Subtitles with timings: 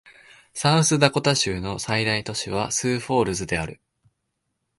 [0.55, 3.79] サウスダコタ州の最大都市はスーフォールズである